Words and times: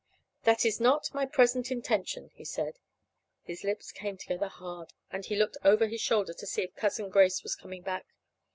"That 0.45 0.65
is 0.65 0.79
not 0.79 1.13
my 1.13 1.27
present 1.27 1.69
intention," 1.69 2.31
he 2.33 2.43
said. 2.43 2.79
His 3.43 3.63
lips 3.63 3.91
came 3.91 4.17
together 4.17 4.47
hard, 4.47 4.93
and 5.11 5.23
he 5.23 5.35
looked 5.35 5.57
over 5.63 5.85
his 5.85 6.01
shoulder 6.01 6.33
to 6.33 6.47
see 6.47 6.63
if 6.63 6.73
Cousin 6.75 7.09
Grace 7.11 7.43
was 7.43 7.55
coming 7.55 7.83
back. 7.83 8.07